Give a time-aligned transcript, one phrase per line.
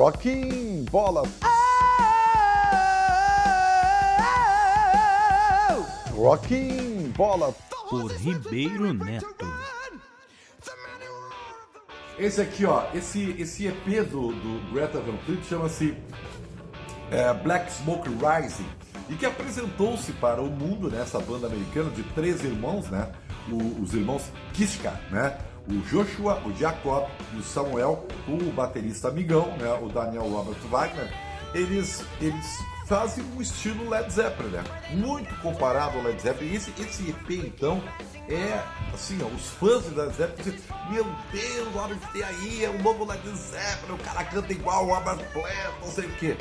[0.00, 1.24] Rocking Bola.
[6.14, 7.54] Rocking Bola.
[7.90, 9.46] Por Ribeiro Neto.
[12.18, 15.94] Esse aqui, ó, esse, esse EP do, do Greta Van Fleet chama-se
[17.10, 18.70] é, Black Smoke Rising
[19.10, 23.12] e que apresentou-se para o mundo nessa né, banda americana de três irmãos, né?
[23.50, 25.36] O, os irmãos Kiska, né?
[25.70, 29.72] O Joshua, o Jacob e o Samuel, o baterista amigão, né?
[29.80, 31.08] O Daniel Robert Wagner.
[31.54, 32.46] Eles, eles
[32.86, 34.64] fazem um estilo Led Zeppelin, né?
[34.90, 36.54] Muito comparado ao Led Zeppelin.
[36.54, 37.80] Esse, esse EP, então,
[38.28, 38.60] é
[38.92, 42.64] assim, ó, os fãs de Led Zeppelin dizem, meu Deus, olha o que tem aí,
[42.64, 46.12] é o novo Led Zeppelin, o cara canta igual o Robert Plant, não sei o
[46.16, 46.36] quê.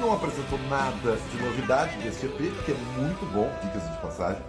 [0.00, 4.42] Não apresentou nada de novidade desse EP, que é muito bom, dicas de passagem.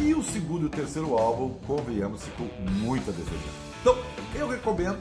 [0.00, 3.52] E o segundo e o terceiro álbum, convenhamos, ficou muito a desejar.
[3.80, 3.96] Então,
[4.34, 4.98] eu recomendo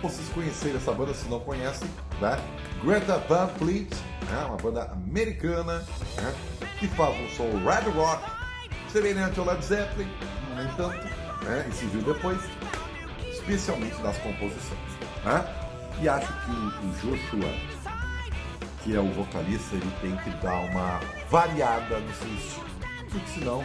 [0.00, 1.88] vocês conhecerem essa banda se não conhecem,
[2.20, 2.38] né?
[2.84, 3.88] Greta Van Fleet,
[4.28, 4.44] né?
[4.46, 5.78] uma banda americana
[6.16, 6.34] né?
[6.78, 8.22] que faz um som red rock,
[8.90, 10.08] semelhante ao Led Zeppelin,
[10.56, 11.04] nem tanto,
[11.44, 11.66] né?
[11.68, 12.38] e se viu depois,
[13.30, 15.01] especialmente nas composições.
[15.24, 15.44] Né?
[16.00, 17.72] E acho que o, Joshua
[18.82, 22.66] que é o vocalista, ele tem que dar uma variada no seu estilo.
[23.08, 23.64] Porque senão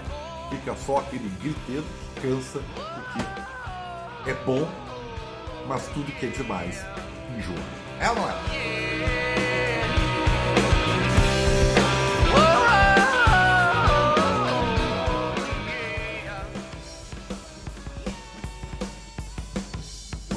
[0.49, 4.67] fica só aquele griteiro que cansa, porque é bom,
[5.67, 6.85] mas tudo que é demais
[7.35, 7.55] enjoa.
[7.99, 9.66] É ou não é?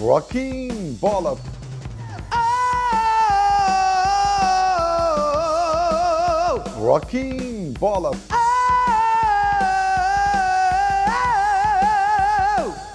[0.01, 1.37] Rocking Bola
[6.81, 8.11] Rocking Bola.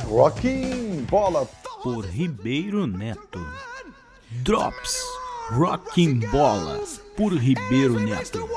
[0.09, 1.47] Rocking Bola.
[1.83, 3.39] Por Ribeiro Neto.
[4.44, 4.99] Drops.
[5.51, 6.79] Rocking Bola.
[7.15, 8.49] Por Ribeiro Neto.